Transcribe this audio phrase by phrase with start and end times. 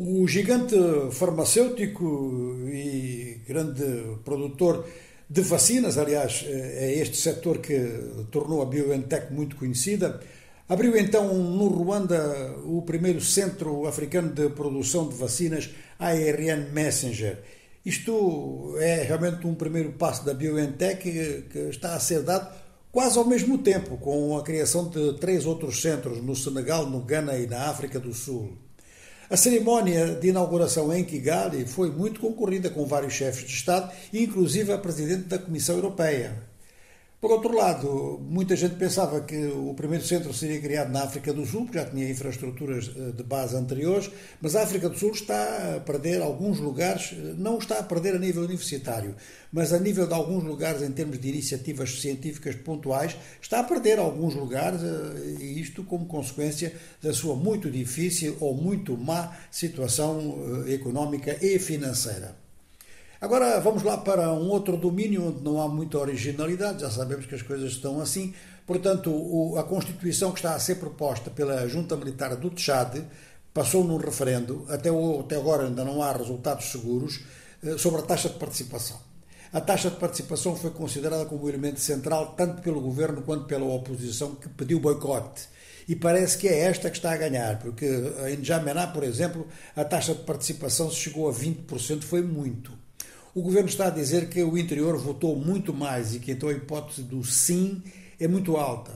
[0.00, 0.76] O gigante
[1.10, 4.86] farmacêutico e grande produtor
[5.28, 7.76] de vacinas, aliás, é este setor que
[8.30, 10.20] tornou a BioNTech muito conhecida,
[10.68, 15.68] abriu então no Ruanda o primeiro centro africano de produção de vacinas
[15.98, 17.42] ARN Messenger.
[17.84, 21.02] Isto é realmente um primeiro passo da BioNTech
[21.50, 22.54] que está a ser dado
[22.92, 27.36] quase ao mesmo tempo, com a criação de três outros centros no Senegal, no Ghana
[27.36, 28.67] e na África do Sul.
[29.30, 34.72] A cerimónia de inauguração em Kigali foi muito concorrida com vários chefes de Estado, inclusive
[34.72, 36.47] a presidente da Comissão Europeia.
[37.20, 41.44] Por outro lado, muita gente pensava que o primeiro centro seria criado na África do
[41.44, 44.08] Sul, porque já tinha infraestruturas eh, de base anteriores,
[44.40, 48.14] mas a África do Sul está a perder alguns lugares, eh, não está a perder
[48.14, 49.16] a nível universitário,
[49.52, 53.98] mas a nível de alguns lugares em termos de iniciativas científicas pontuais, está a perder
[53.98, 56.72] alguns lugares, eh, e isto como consequência
[57.02, 62.47] da sua muito difícil ou muito má situação económica e financeira.
[63.20, 67.34] Agora vamos lá para um outro domínio onde não há muita originalidade, já sabemos que
[67.34, 68.32] as coisas estão assim.
[68.64, 73.02] Portanto, o, a Constituição que está a ser proposta pela Junta Militar do Tchad
[73.52, 77.20] passou num referendo, até, até agora ainda não há resultados seguros,
[77.60, 79.00] eh, sobre a taxa de participação.
[79.52, 84.36] A taxa de participação foi considerada como elemento central tanto pelo governo quanto pela oposição
[84.36, 85.48] que pediu boicote.
[85.88, 87.86] E parece que é esta que está a ganhar, porque
[88.30, 92.86] em Jamená, por exemplo, a taxa de participação chegou a 20%, foi muito.
[93.34, 96.52] O governo está a dizer que o interior votou muito mais e que então a
[96.52, 97.82] hipótese do sim
[98.18, 98.92] é muito alta.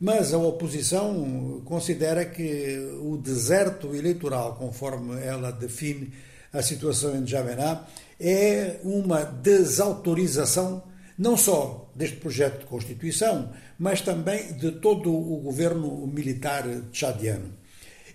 [0.00, 6.12] Mas a oposição considera que o deserto eleitoral, conforme ela define
[6.52, 7.86] a situação em Jamená,
[8.20, 10.82] é uma desautorização
[11.16, 17.54] não só deste projeto de Constituição, mas também de todo o governo militar tchadiano.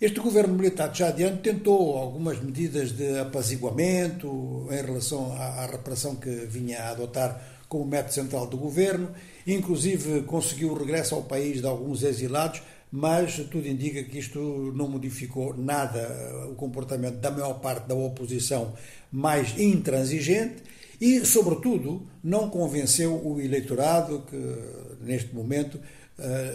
[0.02, 6.28] Este governo militar tchadiano tentou algumas medidas de apaziguamento em relação à, à reparação que
[6.48, 9.12] vinha a adotar como método central do governo,
[9.46, 14.88] inclusive conseguiu o regresso ao país de alguns exilados, mas tudo indica que isto não
[14.88, 18.74] modificou nada o comportamento da maior parte da oposição
[19.12, 20.64] mais intransigente
[21.00, 26.01] e, sobretudo, não convenceu o eleitorado que, neste momento, eh,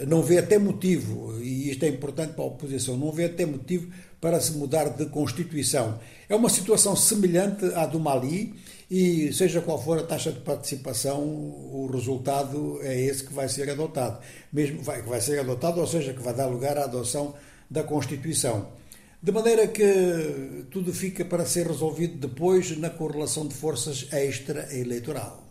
[0.07, 3.91] não vê até motivo, e isto é importante para a oposição, não vê até motivo
[4.21, 5.99] para se mudar de Constituição.
[6.29, 8.53] É uma situação semelhante à do Mali
[8.89, 13.69] e, seja qual for a taxa de participação, o resultado é esse que vai ser
[13.69, 14.19] adotado.
[14.51, 17.35] Mesmo vai, que vai ser adotado, ou seja, que vai dar lugar à adoção
[17.69, 18.69] da Constituição.
[19.21, 25.46] De maneira que tudo fica para ser resolvido depois na correlação de forças extra-eleitoral.